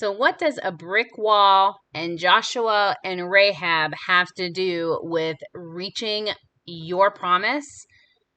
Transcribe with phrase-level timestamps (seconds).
[0.00, 6.30] So, what does a brick wall and Joshua and Rahab have to do with reaching
[6.64, 7.84] your promise,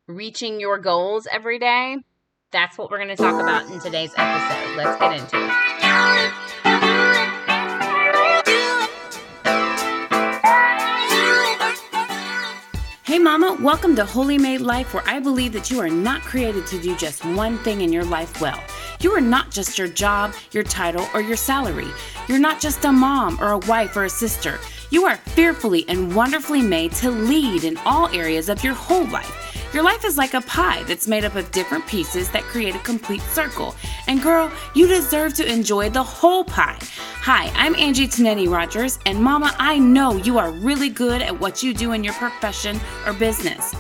[0.06, 2.00] reaching your goals every day?
[2.52, 4.76] That's what we're going to talk about in today's episode.
[4.76, 5.52] Let's get into it.
[13.06, 16.68] Hey, Mama, welcome to Holy Made Life, where I believe that you are not created
[16.68, 18.62] to do just one thing in your life well.
[19.04, 21.90] You are not just your job, your title, or your salary.
[22.30, 24.62] You're not just a mom or a wife or a sister.
[24.92, 29.74] You are fearfully and wonderfully made to lead in all areas of your whole life.
[29.74, 32.80] Your life is like a pie that's made up of different pieces that create a
[32.80, 33.76] complete circle.
[34.08, 36.80] And girl, you deserve to enjoy the whole pie.
[37.24, 41.62] Hi, I'm Angie Tonetti Rogers, and Mama, I know you are really good at what
[41.62, 43.76] you do in your profession or business.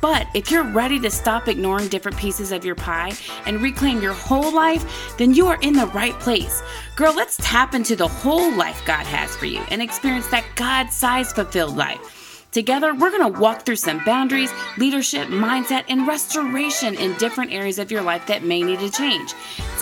[0.00, 3.12] But if you're ready to stop ignoring different pieces of your pie
[3.46, 6.62] and reclaim your whole life, then you are in the right place.
[6.96, 10.90] Girl, let's tap into the whole life God has for you and experience that God
[10.90, 12.46] sized fulfilled life.
[12.50, 17.78] Together, we're going to walk through some boundaries, leadership, mindset, and restoration in different areas
[17.78, 19.34] of your life that may need to change.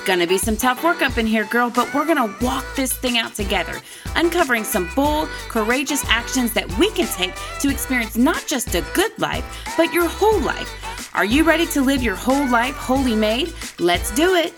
[0.06, 3.18] To be some tough work up in here, girl, but we're to walk this thing
[3.18, 3.80] out together,
[4.14, 9.10] uncovering some bold, courageous actions that we can take to experience not just a good
[9.18, 9.44] life,
[9.76, 11.10] but your whole life.
[11.14, 13.52] Are you ready to live your whole life wholly made?
[13.80, 14.54] Let's do it.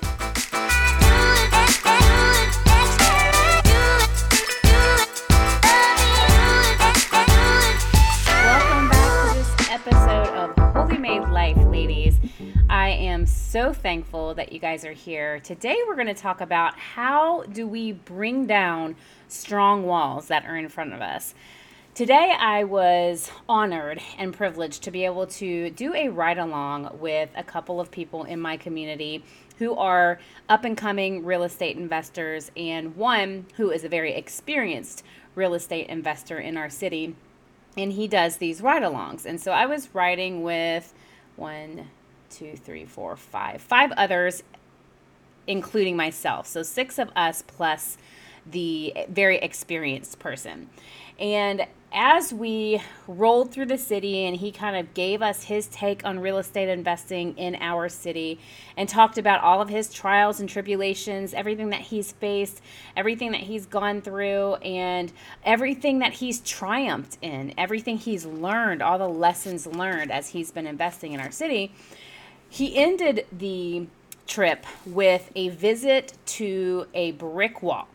[13.49, 15.41] So thankful that you guys are here.
[15.41, 18.95] Today we're going to talk about how do we bring down
[19.29, 21.35] strong walls that are in front of us.
[21.95, 27.31] Today I was honored and privileged to be able to do a ride along with
[27.35, 29.25] a couple of people in my community
[29.57, 35.03] who are up and coming real estate investors and one who is a very experienced
[35.34, 37.17] real estate investor in our city
[37.78, 39.25] and he does these ride alongs.
[39.25, 40.93] And so I was riding with
[41.37, 41.89] one,
[42.31, 44.43] two, three, four, five, five others,
[45.47, 46.47] including myself.
[46.47, 47.99] So six of us plus
[48.50, 50.69] the very experienced person.
[51.19, 56.05] And as we rolled through the city and he kind of gave us his take
[56.05, 58.39] on real estate investing in our city
[58.77, 62.60] and talked about all of his trials and tribulations, everything that he's faced,
[62.95, 65.12] everything that he's gone through, and
[65.45, 70.66] everything that he's triumphed in, everything he's learned, all the lessons learned as he's been
[70.66, 71.72] investing in our city,
[72.48, 73.86] he ended the
[74.26, 77.88] trip with a visit to a brick wall.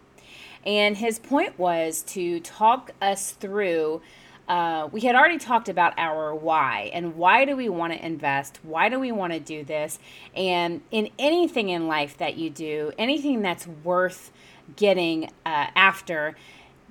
[0.65, 4.01] And his point was to talk us through.
[4.47, 8.59] Uh, we had already talked about our why and why do we want to invest?
[8.63, 9.99] Why do we want to do this?
[10.35, 14.31] And in anything in life that you do, anything that's worth
[14.75, 16.35] getting uh, after,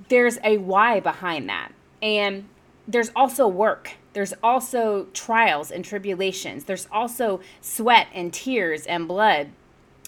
[0.08, 1.72] there's a why behind that.
[2.00, 2.48] And
[2.86, 3.96] there's also work.
[4.12, 6.64] There's also trials and tribulations.
[6.64, 9.50] There's also sweat and tears and blood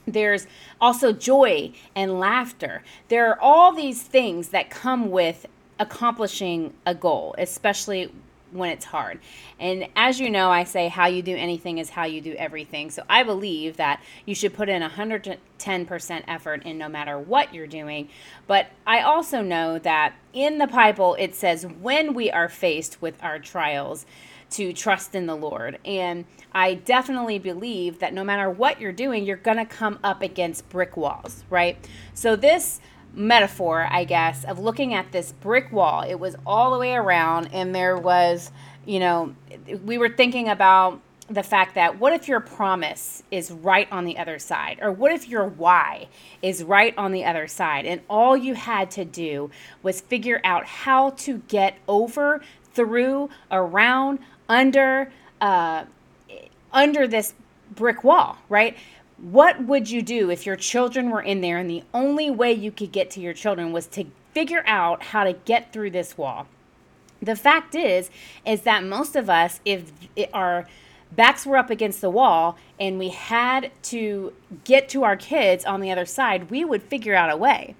[0.07, 0.47] there's
[0.81, 2.83] also joy and laughter.
[3.09, 5.47] There are all these things that come with
[5.79, 8.13] accomplishing a goal, especially
[8.55, 9.21] when it's hard.
[9.59, 12.91] And as you know, I say how you do anything is how you do everything.
[12.91, 17.67] So I believe that you should put in 110% effort in no matter what you're
[17.67, 18.09] doing.
[18.47, 23.23] But I also know that in the Bible, it says when we are faced with
[23.23, 24.07] our trials,
[24.55, 25.79] to trust in the Lord.
[25.85, 30.23] And I definitely believe that no matter what you're doing, you're going to come up
[30.23, 31.77] against brick walls, right?
[32.15, 32.81] So, this
[33.15, 37.51] metaphor, I guess, of looking at this brick wall, it was all the way around,
[37.53, 38.51] and there was,
[38.85, 39.35] you know,
[39.85, 44.19] we were thinking about the fact that what if your promise is right on the
[44.19, 44.79] other side?
[44.83, 46.09] Or what if your why
[46.43, 47.87] is right on the other side?
[47.87, 49.51] And all you had to do
[49.83, 52.43] was figure out how to get over,
[52.75, 55.11] through, around, under
[55.41, 55.85] uh,
[56.73, 57.35] under this
[57.75, 58.77] brick wall, right?
[59.25, 62.71] What would you do if your children were in there and the only way you
[62.71, 64.05] could get to your children was to
[64.35, 66.47] figure out how to get through this wall?
[67.23, 68.11] The fact is
[68.45, 69.93] is that most of us if
[70.35, 70.69] our
[71.11, 74.35] backs were up against the wall and we had to
[74.65, 77.77] get to our kids on the other side, we would figure out a way.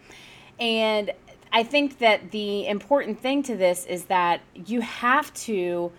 [0.59, 1.13] And
[1.53, 5.93] I think that the important thing to this is that you have to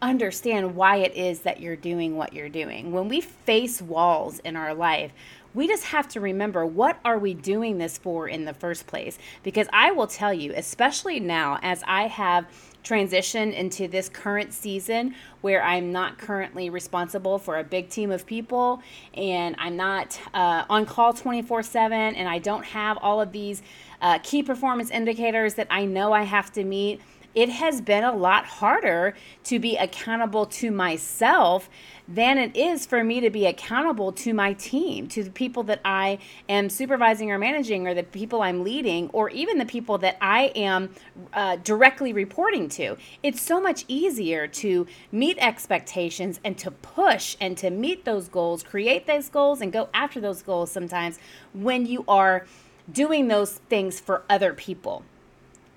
[0.00, 2.92] understand why it is that you're doing what you're doing.
[2.92, 5.12] When we face walls in our life,
[5.54, 9.18] we just have to remember what are we doing this for in the first place
[9.42, 12.46] because i will tell you especially now as i have
[12.84, 18.24] transitioned into this current season where I'm not currently responsible for a big team of
[18.24, 18.82] people
[19.14, 23.62] and I'm not uh, on call 24 7 and I don't have all of these
[24.00, 27.02] uh, key performance indicators that I know I have to meet
[27.34, 29.14] it has been a lot harder
[29.44, 31.68] to be accountable to myself
[32.08, 35.80] than it is for me to be accountable to my team, to the people that
[35.84, 40.16] I am supervising or managing, or the people I'm leading, or even the people that
[40.20, 40.94] I am
[41.34, 42.96] uh, directly reporting to.
[43.22, 48.62] It's so much easier to meet expectations and to push and to meet those goals,
[48.62, 51.18] create those goals, and go after those goals sometimes
[51.52, 52.46] when you are
[52.90, 55.04] doing those things for other people.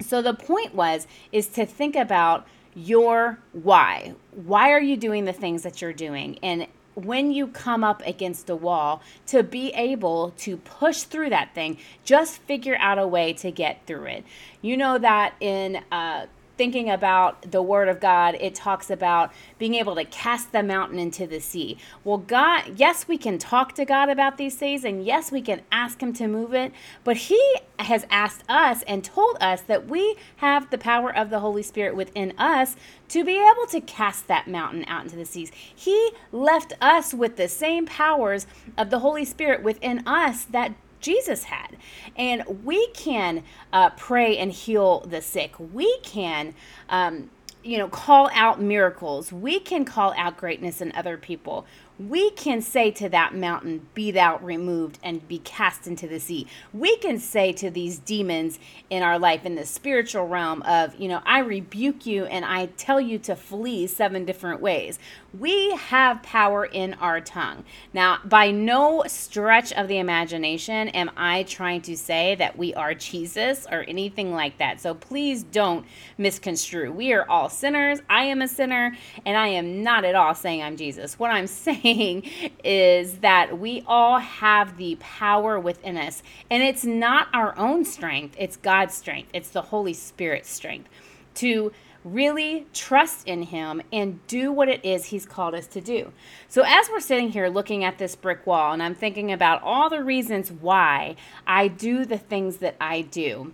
[0.02, 4.16] So the point was is to think about your why.
[4.32, 6.40] Why are you doing the things that you're doing?
[6.42, 11.54] And when you come up against a wall, to be able to push through that
[11.56, 14.26] thing, just figure out a way to get through it.
[14.62, 16.26] You know that in uh,
[16.58, 21.00] thinking about the word of God, it talks about being able to cast the mountain
[21.00, 21.78] into the sea.
[22.04, 25.62] Well, God, yes, we can talk to God about these things, and yes, we can
[25.72, 26.72] ask Him to move it,
[27.04, 27.42] but He
[27.80, 31.96] has asked us and told us that we have the power of the Holy Spirit
[31.96, 32.76] within us
[33.10, 35.52] to be able to cast that mountain out into the seas.
[35.76, 38.48] He left us with the same powers
[38.78, 41.78] of the Holy Spirit within us that Jesus had.
[42.16, 43.44] And we can
[43.74, 45.54] uh, pray and heal the sick.
[45.60, 46.54] We can.
[46.90, 47.30] Um,
[47.64, 49.32] you know, call out miracles.
[49.32, 51.66] We can call out greatness in other people
[52.10, 56.48] we can say to that mountain, Be thou removed and be cast into the sea.
[56.74, 58.60] We can say to these demons
[58.90, 62.68] in our life, in the spiritual realm, of, you know, I rebuke you and I
[62.78, 65.00] tell you to flee seven different ways.
[65.38, 67.64] We have power in our tongue.
[67.94, 72.94] Now, by no stretch of the imagination am I trying to say that we are
[72.94, 74.82] Jesus or anything like that.
[74.82, 75.86] So please don't
[76.18, 76.92] misconstrue.
[76.92, 78.00] We are all sinners.
[78.10, 78.96] I am a sinner,
[79.26, 81.20] and I am not at all saying I'm Jesus.
[81.20, 82.30] What I'm saying
[82.64, 86.24] is that we all have the power within us.
[86.50, 90.90] And it's not our own strength, it's God's strength, it's the Holy Spirit's strength
[91.36, 91.72] to
[92.04, 96.12] really trust in Him and do what it is He's called us to do.
[96.48, 99.90] So, as we're sitting here looking at this brick wall, and I'm thinking about all
[99.90, 101.16] the reasons why
[101.46, 103.54] I do the things that I do,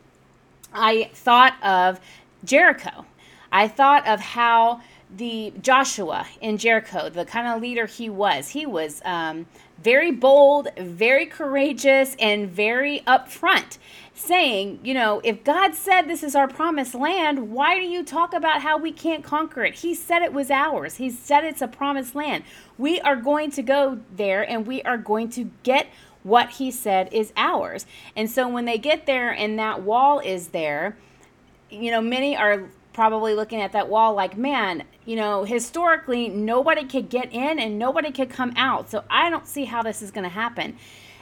[0.73, 1.99] I thought of
[2.43, 3.05] Jericho.
[3.51, 4.81] I thought of how
[5.15, 8.49] the Joshua in Jericho, the kind of leader he was.
[8.49, 9.45] He was um,
[9.81, 13.77] very bold, very courageous, and very upfront,
[14.13, 18.33] saying, you know, if God said this is our promised land, why do you talk
[18.33, 19.75] about how we can't conquer it?
[19.75, 20.95] He said it was ours.
[20.95, 22.43] He said it's a promised land.
[22.77, 25.87] We are going to go there and we are going to get
[26.23, 27.85] what he said is ours.
[28.15, 30.97] And so when they get there and that wall is there,
[31.69, 36.83] you know, many are probably looking at that wall like, man, you know, historically, nobody
[36.83, 38.89] could get in and nobody could come out.
[38.89, 40.75] So I don't see how this is going to happen.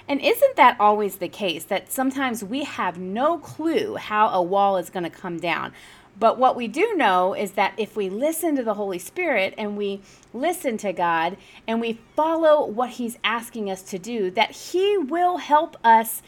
[0.07, 4.77] And isn't that always the case that sometimes we have no clue how a wall
[4.77, 5.73] is going to come down?
[6.17, 9.75] But what we do know is that if we listen to the Holy Spirit and
[9.75, 9.99] we
[10.33, 11.35] listen to God
[11.67, 16.21] and we follow what He's asking us to do, that He will help us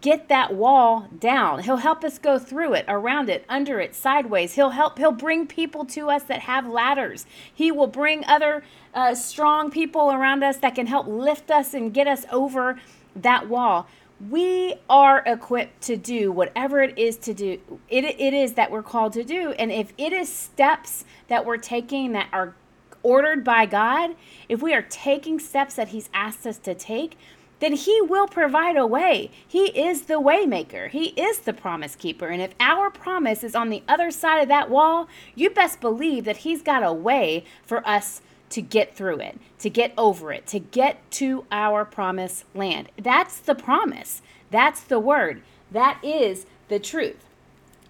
[0.00, 1.62] get that wall down.
[1.62, 4.54] He'll help us go through it, around it, under it, sideways.
[4.54, 7.26] He'll help, he'll bring people to us that have ladders.
[7.52, 8.62] He will bring other
[8.94, 12.80] uh, strong people around us that can help lift us and get us over
[13.14, 13.86] that wall.
[14.28, 17.60] We are equipped to do whatever it is to do.
[17.88, 19.52] It, it is that we're called to do.
[19.52, 22.54] And if it is steps that we're taking that are
[23.02, 24.14] ordered by God,
[24.48, 27.16] if we are taking steps that He's asked us to take,
[27.60, 29.30] then he will provide a way.
[29.46, 30.88] He is the waymaker.
[30.90, 32.28] He is the promise keeper.
[32.28, 36.24] And if our promise is on the other side of that wall, you best believe
[36.24, 40.46] that he's got a way for us to get through it, to get over it,
[40.48, 42.88] to get to our promised land.
[43.00, 44.22] That's the promise.
[44.50, 45.42] That's the word.
[45.70, 47.24] That is the truth.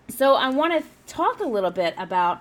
[0.08, 2.40] So I want to talk a little bit about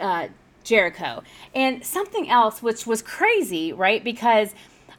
[0.00, 0.28] uh,
[0.64, 1.22] Jericho
[1.54, 4.02] and something else, which was crazy, right?
[4.02, 4.54] Because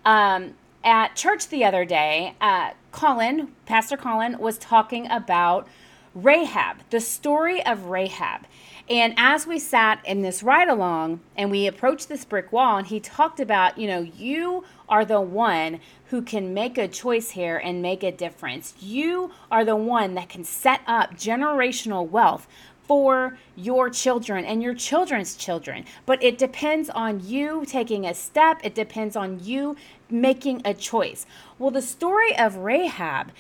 [0.06, 5.68] um, at church the other day, uh, Colin, Pastor Colin, was talking about
[6.14, 8.42] Rahab, the story of Rahab.
[8.90, 12.88] And as we sat in this ride along and we approached this brick wall, and
[12.88, 17.58] he talked about, you know, you are the one who can make a choice here
[17.58, 18.74] and make a difference.
[18.82, 22.48] You are the one that can set up generational wealth
[22.92, 25.86] for your children and your children's children.
[26.06, 29.78] But it depends on you taking a step, it depends on you
[30.12, 31.26] making a choice.
[31.58, 33.32] Well, the story of Rahab,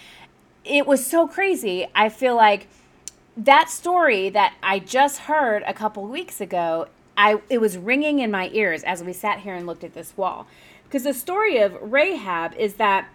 [0.63, 1.87] it was so crazy.
[1.95, 2.67] I feel like
[3.37, 6.87] that story that I just heard a couple weeks ago,
[7.17, 10.15] I it was ringing in my ears as we sat here and looked at this
[10.17, 10.47] wall.
[10.83, 13.07] Because the story of Rahab is that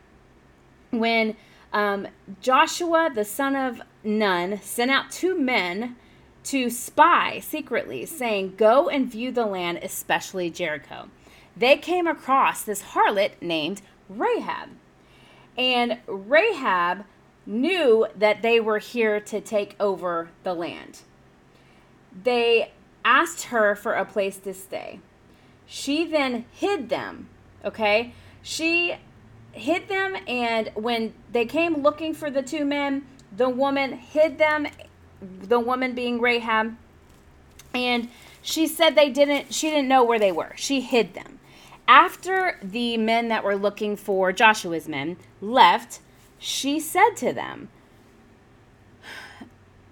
[0.91, 1.37] when
[1.73, 2.09] um,
[2.41, 5.97] Joshua, the son of Nun, sent out two men
[6.45, 11.11] to spy secretly, saying, Go and view the land, especially Jericho.
[11.57, 14.71] They came across this harlot named Rahab.
[15.57, 17.05] And Rahab
[17.47, 21.01] knew that they were here to take over the land.
[22.25, 22.73] They
[23.05, 25.01] asked her for a place to stay.
[25.67, 27.29] She then hid them,
[27.65, 28.13] okay?
[28.43, 28.97] She
[29.53, 34.67] hid them, and when they came looking for the two men, the woman hid them,
[35.21, 36.77] the woman being Rahab,
[37.75, 38.09] and
[38.43, 40.53] she said they didn't, she didn't know where they were.
[40.57, 41.36] She hid them.
[41.89, 46.01] After the men that were looking for Joshua's men left,
[46.39, 47.69] she said to them,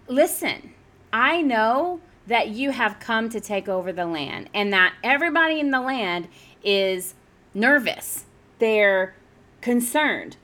[0.08, 0.74] Listen,
[1.12, 5.70] I know that you have come to take over the land and that everybody in
[5.70, 6.28] the land
[6.62, 7.14] is
[7.54, 8.24] nervous.
[8.58, 9.14] They're
[9.60, 10.36] concerned.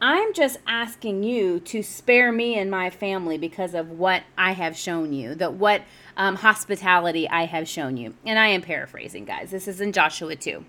[0.00, 4.76] I'm just asking you to spare me and my family because of what I have
[4.76, 5.82] shown you, that what
[6.16, 8.14] um, hospitality I have shown you.
[8.24, 9.50] And I am paraphrasing, guys.
[9.50, 10.64] This is in Joshua 2.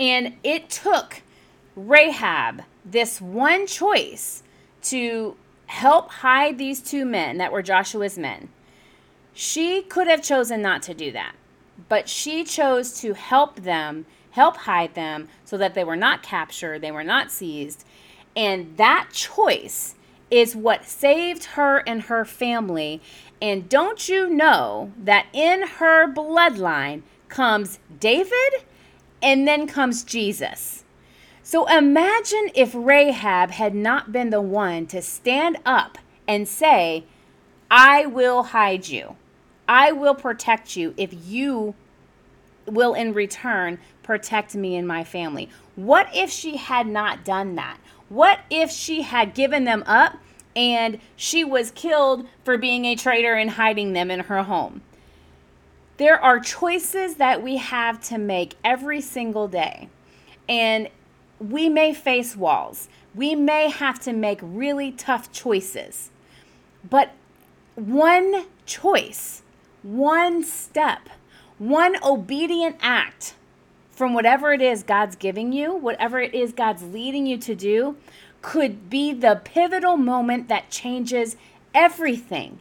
[0.00, 1.20] And it took
[1.76, 4.42] Rahab this one choice
[4.84, 8.48] to help hide these two men that were Joshua's men.
[9.34, 11.34] She could have chosen not to do that,
[11.88, 16.80] but she chose to help them, help hide them so that they were not captured,
[16.80, 17.84] they were not seized.
[18.34, 19.94] And that choice
[20.30, 23.02] is what saved her and her family.
[23.42, 28.64] And don't you know that in her bloodline comes David
[29.22, 30.84] and then comes Jesus?
[31.42, 35.98] So imagine if Rahab had not been the one to stand up
[36.28, 37.04] and say,
[37.70, 39.16] I will hide you.
[39.68, 41.74] I will protect you if you
[42.66, 45.48] will, in return, protect me and my family.
[45.76, 47.78] What if she had not done that?
[48.08, 50.16] What if she had given them up
[50.56, 54.82] and she was killed for being a traitor and hiding them in her home?
[56.00, 59.90] There are choices that we have to make every single day.
[60.48, 60.88] And
[61.38, 62.88] we may face walls.
[63.14, 66.08] We may have to make really tough choices.
[66.88, 67.12] But
[67.74, 69.42] one choice,
[69.82, 71.10] one step,
[71.58, 73.34] one obedient act
[73.90, 77.98] from whatever it is God's giving you, whatever it is God's leading you to do,
[78.40, 81.36] could be the pivotal moment that changes
[81.74, 82.60] everything.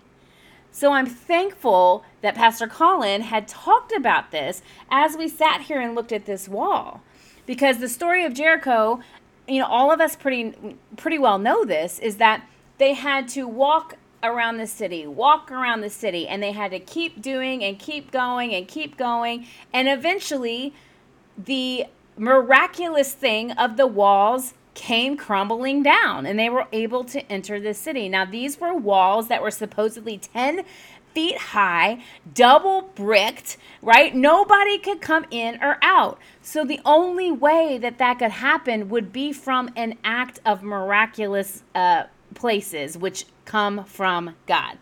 [0.80, 5.94] So I'm thankful that Pastor Colin had talked about this as we sat here and
[5.94, 7.02] looked at this wall.
[7.46, 9.02] Because the story of Jericho,
[9.46, 13.46] you know, all of us pretty pretty well know this is that they had to
[13.46, 17.78] walk around the city, walk around the city, and they had to keep doing and
[17.78, 20.74] keep going and keep going, and eventually
[21.38, 27.60] the miraculous thing of the walls came crumbling down and they were able to enter
[27.60, 28.08] the city.
[28.10, 30.64] Now, these were walls that were supposedly 10
[31.14, 32.02] feet high,
[32.34, 34.16] double bricked, right?
[34.16, 36.20] Nobody could come in or out.
[36.42, 41.64] So the only way that that could happen would be from an act of miraculous
[41.74, 42.04] uh,
[42.36, 44.78] places, which come from God.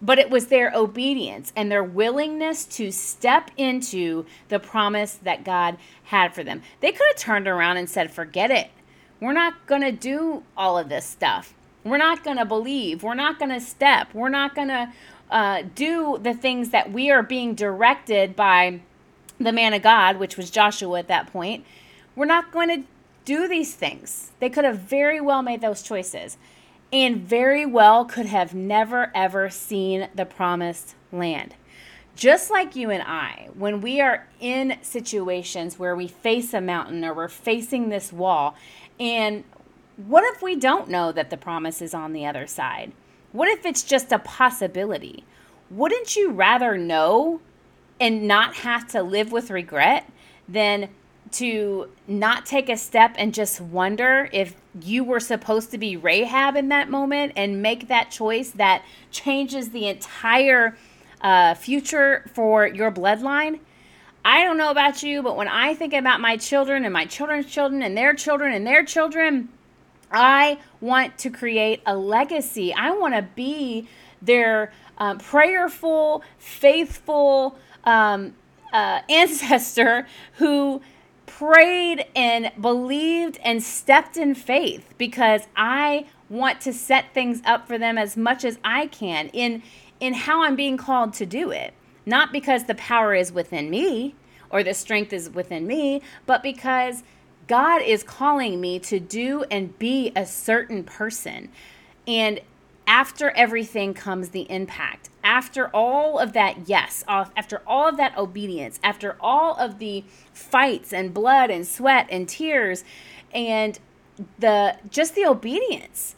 [0.00, 5.78] But it was their obedience and their willingness to step into the promise that God
[6.04, 6.62] had for them.
[6.80, 8.70] They could have turned around and said, forget it.
[9.22, 11.54] We're not going to do all of this stuff.
[11.84, 13.04] We're not going to believe.
[13.04, 14.12] We're not going to step.
[14.12, 14.92] We're not going to
[15.30, 18.80] uh, do the things that we are being directed by
[19.38, 21.64] the man of God, which was Joshua at that point,
[22.16, 22.88] we're not going to
[23.24, 24.32] do these things.
[24.40, 26.36] They could have very well made those choices
[26.92, 31.54] and very well could have never ever seen the promised land.
[32.14, 37.04] Just like you and I, when we are in situations where we face a mountain
[37.04, 38.54] or we're facing this wall,
[39.02, 39.42] and
[39.96, 42.92] what if we don't know that the promise is on the other side?
[43.32, 45.24] What if it's just a possibility?
[45.70, 47.40] Wouldn't you rather know
[47.98, 50.08] and not have to live with regret
[50.48, 50.88] than
[51.32, 56.54] to not take a step and just wonder if you were supposed to be Rahab
[56.54, 60.76] in that moment and make that choice that changes the entire
[61.22, 63.58] uh, future for your bloodline?
[64.24, 67.46] I don't know about you, but when I think about my children and my children's
[67.46, 69.48] children and their children and their children,
[70.12, 72.72] I want to create a legacy.
[72.72, 73.88] I want to be
[74.20, 78.34] their uh, prayerful, faithful um,
[78.72, 80.82] uh, ancestor who
[81.26, 87.78] prayed and believed and stepped in faith because I want to set things up for
[87.78, 89.62] them as much as I can in
[89.98, 91.74] in how I'm being called to do it.
[92.04, 94.14] Not because the power is within me
[94.50, 97.02] or the strength is within me, but because
[97.46, 101.48] God is calling me to do and be a certain person.
[102.06, 102.40] And
[102.86, 105.08] after everything comes the impact.
[105.24, 110.92] After all of that, yes, after all of that obedience, after all of the fights
[110.92, 112.84] and blood and sweat and tears
[113.32, 113.78] and
[114.38, 116.16] the just the obedience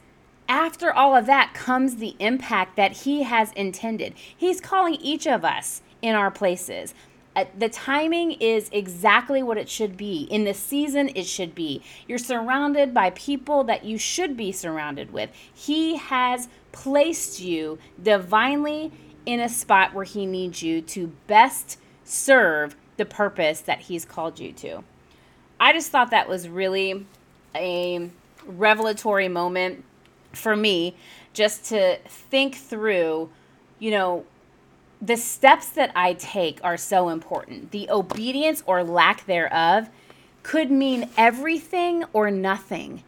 [0.49, 4.15] after all of that comes the impact that he has intended.
[4.37, 6.95] He's calling each of us in our places.
[7.37, 10.23] Uh, the timing is exactly what it should be.
[10.31, 11.83] In the season, it should be.
[12.07, 15.31] You're surrounded by people that you should be surrounded with.
[15.53, 18.93] He has placed you divinely
[19.27, 24.39] in a spot where He needs you to best serve the purpose that He's called
[24.39, 24.85] you to.
[25.59, 27.07] I just thought that was really
[27.55, 28.11] a
[28.47, 29.85] revelatory moment
[30.35, 30.95] for me
[31.33, 33.31] just to think through,
[33.79, 34.25] you know,
[35.01, 37.71] the steps that I take are so important.
[37.73, 39.89] The obedience or lack thereof
[40.43, 43.03] could mean everything or nothing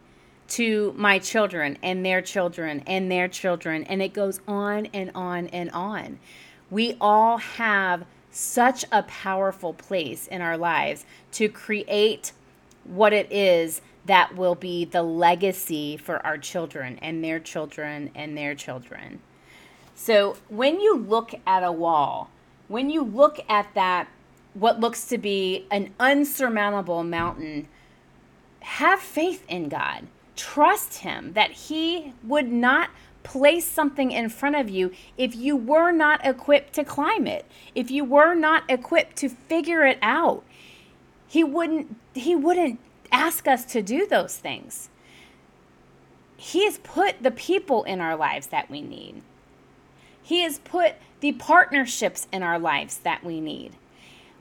[0.49, 3.83] to my children and their children and their children.
[3.83, 6.19] And it goes on and on and on.
[6.69, 12.31] We all have such a powerful place in our lives to create
[12.83, 18.37] what it is that will be the legacy for our children and their children and
[18.37, 19.19] their children.
[19.95, 22.29] So when you look at a wall,
[22.67, 24.07] when you look at that,
[24.53, 27.67] what looks to be an unsurmountable mountain,
[28.61, 30.07] have faith in God.
[30.35, 32.89] Trust Him that He would not
[33.23, 37.45] place something in front of you if you were not equipped to climb it,
[37.75, 40.43] if you were not equipped to figure it out.
[41.27, 42.79] He wouldn't he wouldn't
[43.11, 44.89] ask us to do those things.
[46.37, 49.21] He has put the people in our lives that we need.
[50.21, 53.75] He has put the partnerships in our lives that we need.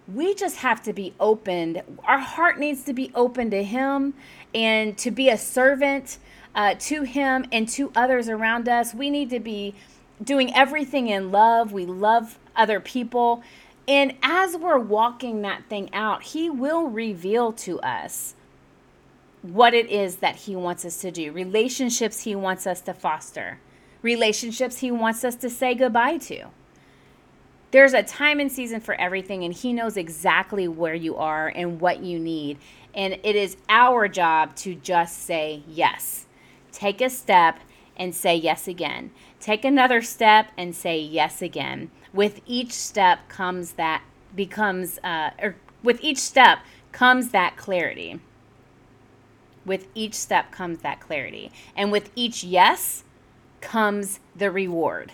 [0.06, 1.82] We just have to be opened.
[2.04, 4.14] Our heart needs to be open to Him
[4.54, 6.18] and to be a servant
[6.54, 8.94] uh, to Him and to others around us.
[8.94, 9.74] We need to be
[10.22, 11.72] doing everything in love.
[11.72, 13.42] We love other people.
[13.88, 18.35] And as we're walking that thing out, He will reveal to us
[19.52, 23.58] what it is that He wants us to do, relationships He wants us to foster,
[24.02, 26.46] relationships He wants us to say goodbye to.
[27.70, 31.80] There's a time and season for everything, and He knows exactly where you are and
[31.80, 32.58] what you need.
[32.94, 36.26] And it is our job to just say yes.
[36.72, 37.58] Take a step
[37.96, 39.10] and say yes again.
[39.40, 41.90] Take another step and say yes again.
[42.12, 44.02] With each step comes that
[44.34, 46.60] becomes, uh, or with each step
[46.92, 48.20] comes that clarity
[49.66, 51.50] with each step comes that clarity.
[51.76, 53.04] And with each yes
[53.60, 55.12] comes the reward,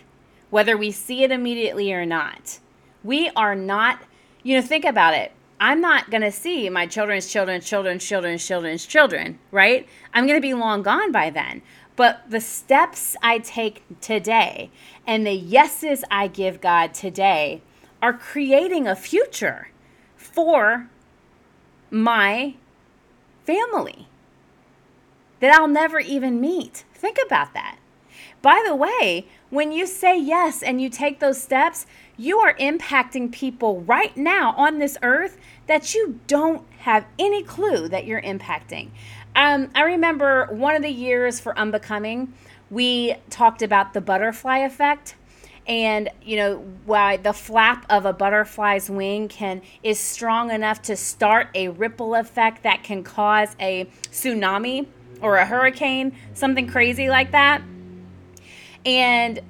[0.51, 2.61] whether we see it immediately or not.
[3.03, 4.03] We are not,
[4.43, 5.33] you know, think about it.
[5.59, 9.89] I'm not going to see my children's children's children's children's children's children, right?
[10.13, 11.63] I'm going to be long gone by then.
[11.95, 14.71] But the steps I take today
[15.07, 17.63] and the yeses I give God today
[18.01, 19.69] are creating a future
[20.17, 20.89] for
[21.91, 22.55] my
[23.45, 24.09] family
[25.43, 26.85] that I'll never even meet.
[26.95, 27.77] Think about that.
[28.43, 31.85] By the way, when you say yes and you take those steps,
[32.17, 37.89] you are impacting people right now on this earth that you don't have any clue
[37.89, 38.91] that you're impacting.
[39.35, 42.33] Um, I remember one of the years for Unbecoming,
[42.71, 45.17] we talked about the butterfly effect
[45.67, 50.97] and you know why the flap of a butterfly's wing can is strong enough to
[50.97, 54.87] start a ripple effect that can cause a tsunami
[55.23, 57.63] or a hurricane, something crazy like that.
[58.85, 59.41] And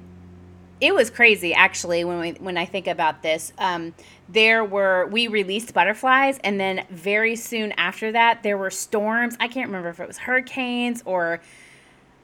[0.79, 3.53] it was crazy actually when we when I think about this.
[3.57, 3.93] Um,
[4.27, 9.35] there were we released butterflies, and then very soon after that there were storms.
[9.39, 11.41] I can't remember if it was hurricanes or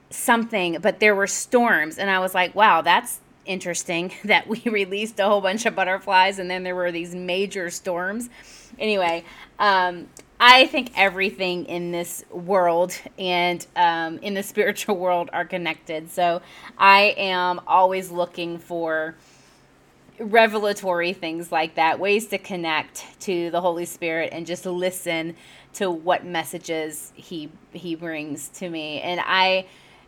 [0.10, 5.20] something, but there were storms, and I was like, wow, that's interesting that we released
[5.20, 8.30] a whole bunch of butterflies, and then there were these major storms.
[8.78, 9.24] Anyway,
[9.58, 10.08] um,
[10.40, 16.10] I think everything in this world and um, in the spiritual world are connected.
[16.10, 16.42] So
[16.78, 19.16] I am always looking for
[20.20, 25.36] revelatory things like that, ways to connect to the Holy Spirit and just listen
[25.74, 29.02] to what messages he he brings to me.
[29.02, 29.66] And I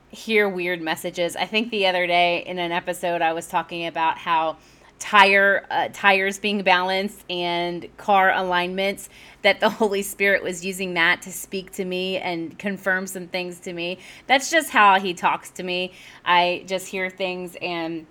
[0.09, 1.35] hear weird messages.
[1.35, 4.57] I think the other day in an episode I was talking about how
[5.01, 9.09] tire uh, tires being balanced and car alignments
[9.41, 13.59] that the holy spirit was using that to speak to me and confirm some things
[13.59, 13.97] to me.
[14.27, 15.91] That's just how he talks to me.
[16.23, 18.05] I just hear things and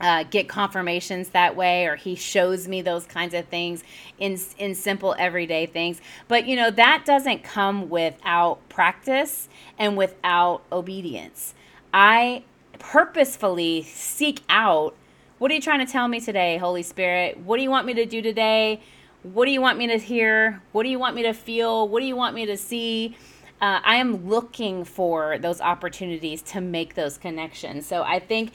[0.00, 3.84] uh, get confirmations that way or he shows me those kinds of things
[4.18, 6.00] in in simple everyday things.
[6.26, 11.54] But you know that doesn't come without practice and without obedience.
[11.92, 12.42] I
[12.80, 14.96] purposefully seek out
[15.44, 17.36] what are you trying to tell me today, Holy Spirit?
[17.40, 18.80] What do you want me to do today?
[19.24, 20.62] What do you want me to hear?
[20.72, 21.86] What do you want me to feel?
[21.86, 23.14] What do you want me to see?
[23.60, 27.84] Uh, I am looking for those opportunities to make those connections.
[27.84, 28.52] So I think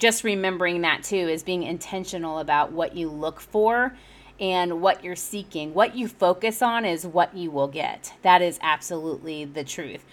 [0.00, 3.96] just remembering that too is being intentional about what you look for
[4.40, 5.72] and what you're seeking.
[5.72, 8.12] What you focus on is what you will get.
[8.22, 10.04] That is absolutely the truth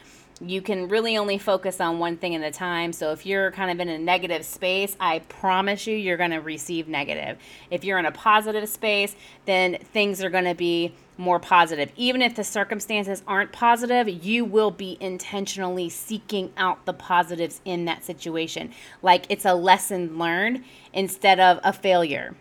[0.43, 2.93] you can really only focus on one thing at a time.
[2.93, 6.39] So if you're kind of in a negative space, I promise you, you're going to
[6.39, 7.37] receive negative.
[7.69, 11.91] If you're in a positive space, then things are going to be more positive.
[11.95, 17.85] Even if the circumstances aren't positive, you will be intentionally seeking out the positives in
[17.85, 18.71] that situation.
[19.03, 22.35] Like it's a lesson learned instead of a failure,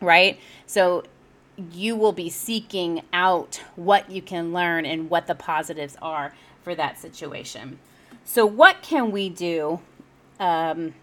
[0.00, 0.38] right?
[0.66, 1.04] So
[1.72, 6.74] you will be seeking out what you can learn and what the positives are for
[6.74, 7.78] that situation.
[8.24, 9.80] So, what can we do
[10.38, 10.94] um,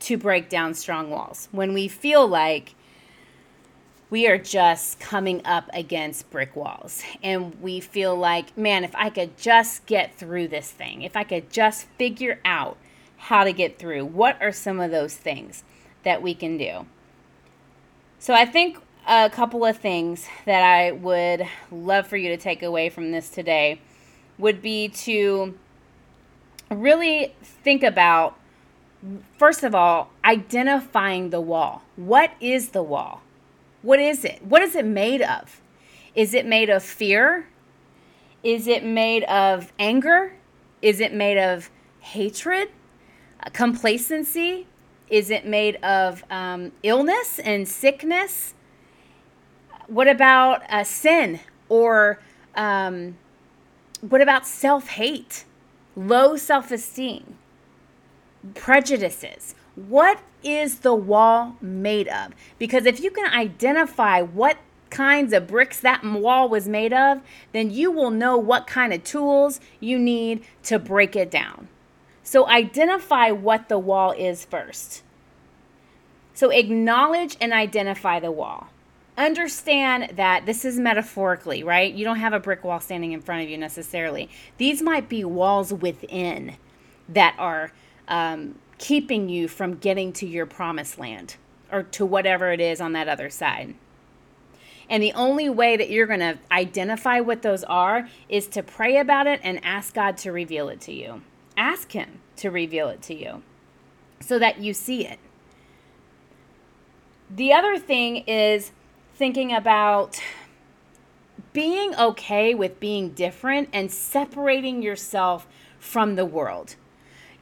[0.00, 2.74] to break down strong walls when we feel like
[4.10, 9.10] we are just coming up against brick walls and we feel like, man, if I
[9.10, 12.76] could just get through this thing, if I could just figure out
[13.16, 15.64] how to get through, what are some of those things
[16.02, 16.86] that we can do?
[18.18, 22.62] So, I think a couple of things that I would love for you to take
[22.62, 23.80] away from this today
[24.38, 25.54] would be to
[26.70, 28.38] really think about
[29.38, 31.82] first of all identifying the wall.
[31.96, 33.22] What is the wall?
[33.82, 34.42] What is it?
[34.42, 35.60] What is it made of?
[36.14, 37.48] Is it made of fear?
[38.42, 40.34] Is it made of anger?
[40.80, 41.70] Is it made of
[42.00, 42.68] hatred?
[43.40, 44.66] Uh, complacency?
[45.08, 48.54] Is it made of um, illness and sickness?
[49.86, 52.20] What about uh, sin or
[52.54, 53.18] um,
[54.10, 55.44] what about self hate,
[55.96, 57.36] low self esteem,
[58.54, 59.54] prejudices?
[59.74, 62.32] What is the wall made of?
[62.58, 64.58] Because if you can identify what
[64.90, 67.20] kinds of bricks that wall was made of,
[67.52, 71.68] then you will know what kind of tools you need to break it down.
[72.22, 75.02] So identify what the wall is first.
[76.34, 78.68] So acknowledge and identify the wall
[79.16, 81.92] understand that this is metaphorically, right?
[81.92, 84.28] You don't have a brick wall standing in front of you necessarily.
[84.58, 86.56] These might be walls within
[87.08, 87.72] that are
[88.08, 91.36] um, keeping you from getting to your promised land
[91.70, 93.74] or to whatever it is on that other side.
[94.88, 98.98] And the only way that you're going to identify what those are is to pray
[98.98, 101.22] about it and ask God to reveal it to you.
[101.56, 103.42] Ask Him to reveal it to you
[104.20, 105.18] so that you see it.
[107.30, 108.72] The other thing is
[109.14, 110.20] thinking about
[111.52, 115.46] being okay with being different and separating yourself
[115.78, 116.74] from the world.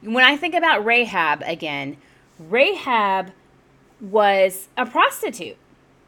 [0.01, 1.97] When I think about Rahab again,
[2.37, 3.31] Rahab
[3.99, 5.57] was a prostitute.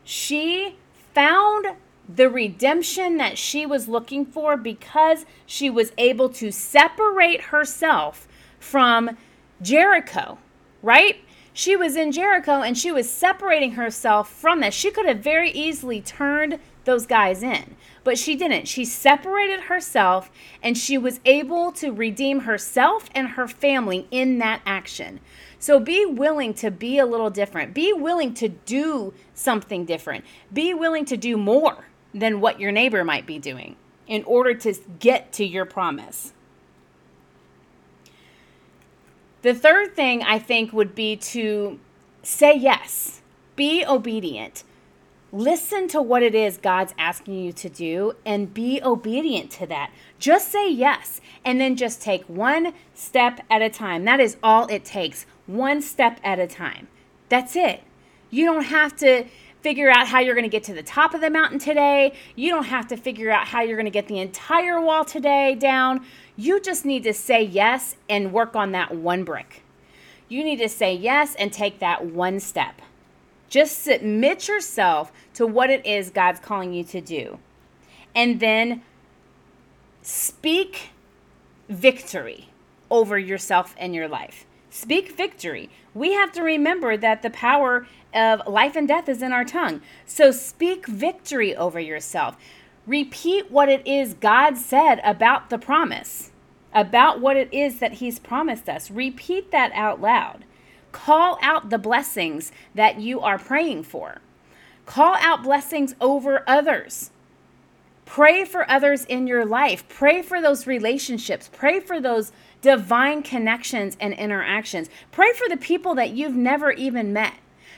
[0.04, 0.75] She
[1.13, 1.67] found
[2.08, 8.28] the redemption that she was looking for because she was able to separate herself
[8.60, 9.17] from
[9.62, 10.38] Jericho,
[10.84, 11.25] right?
[11.56, 14.74] She was in Jericho and she was separating herself from that.
[14.74, 18.68] She could have very easily turned those guys in, but she didn't.
[18.68, 20.30] She separated herself
[20.62, 25.22] and she was able to redeem herself and her family in that action.
[25.58, 27.74] So be willing to be a little different.
[27.74, 30.26] Be willing to do something different.
[30.52, 34.74] Be willing to do more than what your neighbor might be doing in order to
[35.00, 36.34] get to your promise.
[39.46, 41.80] The third thing I think would be to
[42.24, 43.22] say yes,
[43.56, 44.64] be obedient.
[45.32, 49.92] Listen to what it is God's asking you to do and be obedient to that.
[50.18, 54.04] Just say yes and then just take one step at a time.
[54.04, 55.28] That is all it takes.
[55.46, 56.88] One step at a time.
[57.30, 57.84] That's it.
[58.32, 59.26] You don't have to
[59.62, 62.14] figure out how you're going to get to the top of the mountain today.
[62.36, 65.54] You don't have to figure out how you're going to get the entire wall today
[65.54, 66.04] down.
[66.38, 69.63] You just need to say yes and work on that one brick.
[70.28, 72.82] You need to say yes and take that one step.
[73.48, 77.39] Just submit yourself to what it is God's calling you to do.
[78.13, 78.82] And then
[80.02, 80.89] speak
[81.69, 82.50] victory
[82.89, 84.45] over yourself and your life.
[84.69, 85.69] Speak victory.
[85.93, 89.82] We have to remember that the power of life and death is in our tongue.
[90.06, 92.36] So speak victory over yourself.
[92.88, 96.32] Repeat what it is God said about the promise,
[96.71, 98.91] about what it is that He's promised us.
[98.91, 100.45] Repeat that out loud.
[100.91, 104.21] Call out the blessings that you are praying for.
[104.86, 107.10] Call out blessings over others.
[108.06, 109.88] Pray for others in your life.
[109.89, 111.50] Pray for those relationships.
[111.52, 114.89] Pray for those divine connections and interactions.
[115.12, 117.34] Pray for the people that you've never even met.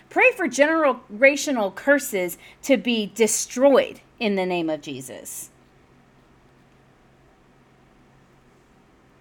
[0.10, 5.50] Pray for generational curses to be destroyed in the name of Jesus.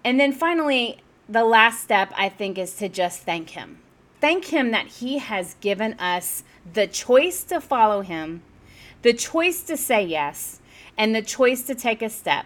[0.03, 3.79] And then finally, the last step I think is to just thank Him.
[4.21, 8.41] Thank Him that He has given us the choice to follow Him,
[9.01, 10.61] the choice to say yes,
[10.97, 12.45] and the choice to take a step,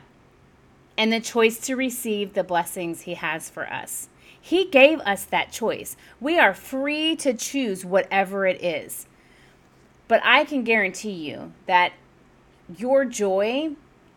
[0.97, 4.09] and the choice to receive the blessings He has for us.
[4.41, 5.95] He gave us that choice.
[6.19, 9.05] We are free to choose whatever it is.
[10.07, 11.93] But I can guarantee you that
[12.77, 13.71] your joy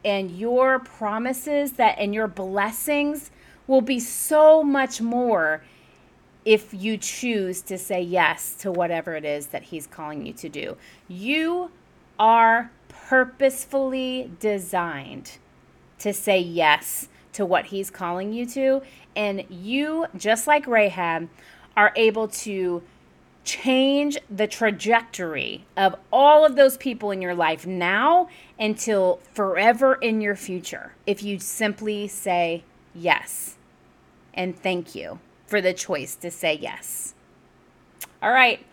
[0.05, 3.31] and your promises that and your blessings
[3.67, 5.63] will be so much more
[6.45, 10.49] if you choose to say yes to whatever it is that he's calling you to
[10.49, 10.77] do.
[11.09, 11.71] You
[12.19, 15.39] are purposefully designed
[15.99, 18.83] to say yes to what he's calling you to
[19.17, 21.29] and you just like Rahab
[21.77, 22.83] are able to
[23.45, 28.29] change the trajectory of all of those people in your life now
[28.59, 33.57] until forever in your future if you simply say yes.
[34.33, 37.15] And thank you for the choice to say yes.
[38.23, 38.65] All right.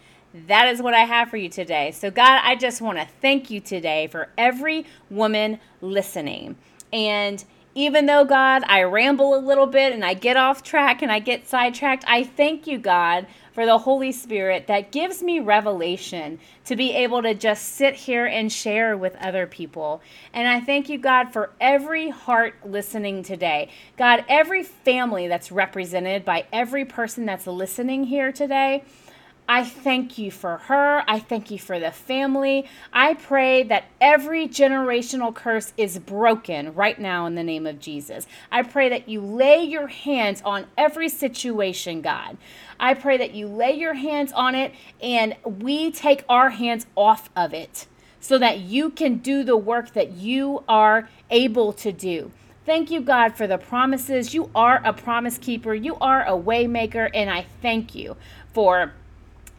[0.47, 1.91] That is what I have for you today.
[1.91, 6.55] So, God, I just want to thank you today for every woman listening.
[6.93, 11.11] And even though, God, I ramble a little bit and I get off track and
[11.11, 16.39] I get sidetracked, I thank you, God, for the Holy Spirit that gives me revelation
[16.65, 20.01] to be able to just sit here and share with other people.
[20.33, 23.69] And I thank you, God, for every heart listening today.
[23.97, 28.83] God, every family that's represented by every person that's listening here today.
[29.51, 31.03] I thank you for her.
[31.09, 32.69] I thank you for the family.
[32.93, 38.27] I pray that every generational curse is broken right now in the name of Jesus.
[38.49, 42.37] I pray that you lay your hands on every situation, God.
[42.79, 47.29] I pray that you lay your hands on it and we take our hands off
[47.35, 47.87] of it
[48.21, 52.31] so that you can do the work that you are able to do.
[52.65, 54.33] Thank you, God, for the promises.
[54.33, 55.73] You are a promise keeper.
[55.73, 58.15] You are a waymaker, and I thank you
[58.53, 58.93] for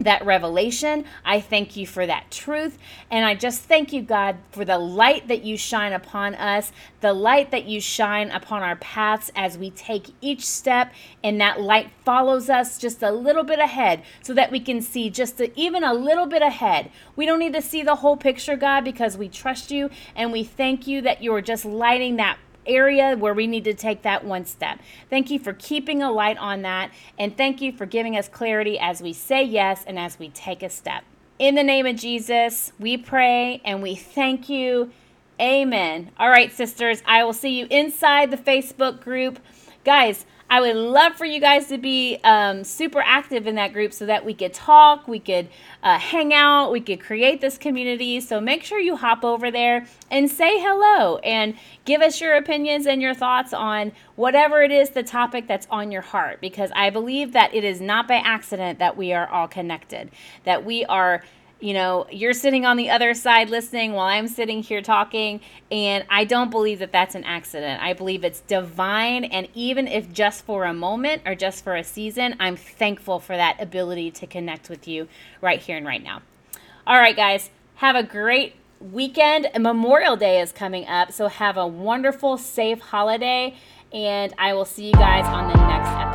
[0.05, 1.05] that revelation.
[1.25, 2.79] I thank you for that truth.
[3.11, 7.13] And I just thank you, God, for the light that you shine upon us, the
[7.13, 10.93] light that you shine upon our paths as we take each step.
[11.23, 15.11] And that light follows us just a little bit ahead so that we can see
[15.11, 16.91] just a, even a little bit ahead.
[17.17, 20.45] We don't need to see the whole picture, God, because we trust you and we
[20.45, 24.25] thank you that you are just lighting that area where we need to take that
[24.25, 24.81] one step.
[25.11, 26.91] Thank you for keeping a light on that.
[27.19, 30.63] And thank you for giving us clarity as we say yes and as we take
[30.63, 31.05] a step.
[31.39, 34.93] In the name of Jesus, we pray and we thank you.
[35.41, 36.11] Amen.
[36.19, 39.41] All right, sisters, I will see you inside the Facebook group.
[39.85, 43.95] Guys, I would love for you guys to be um, super active in that group
[43.95, 45.49] so that we could talk, we could
[45.83, 48.21] uh, hang out, we could create this community.
[48.21, 51.55] So make sure you hop over there and say hello and
[51.87, 55.91] give us your opinions and your thoughts on whatever it is the topic that's on
[55.91, 59.49] your heart because I believe that it is not by accident that we are all
[59.49, 60.11] connected,
[60.45, 61.23] that we are
[61.63, 65.41] you know, you're sitting on the other side listening while I'm sitting here talking.
[65.71, 67.81] And I don't believe that that's an accident.
[67.81, 69.25] I believe it's divine.
[69.25, 73.37] And even if just for a moment or just for a season, I'm thankful for
[73.37, 75.07] that ability to connect with you
[75.41, 76.23] right here and right now.
[76.85, 79.49] All right, guys, have a great weekend.
[79.57, 81.13] Memorial Day is coming up.
[81.13, 83.55] So have a wonderful, safe holiday.
[83.93, 86.12] And I will see you guys on the next episode.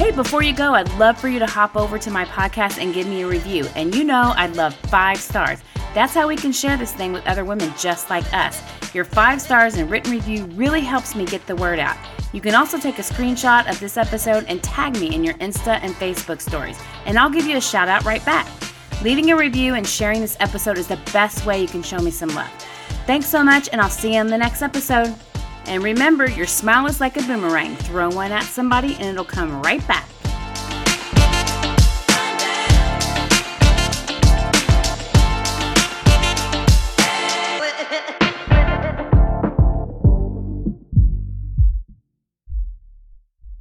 [0.00, 2.94] Hey, before you go, I'd love for you to hop over to my podcast and
[2.94, 3.66] give me a review.
[3.76, 5.58] And you know, I'd love five stars.
[5.92, 8.62] That's how we can share this thing with other women just like us.
[8.94, 11.98] Your five stars and written review really helps me get the word out.
[12.32, 15.78] You can also take a screenshot of this episode and tag me in your Insta
[15.82, 18.48] and Facebook stories, and I'll give you a shout out right back.
[19.02, 22.10] Leaving a review and sharing this episode is the best way you can show me
[22.10, 22.50] some love.
[23.06, 25.14] Thanks so much, and I'll see you in the next episode.
[25.66, 27.76] And remember, your smile is like a boomerang.
[27.76, 30.09] Throw one at somebody and it'll come right back.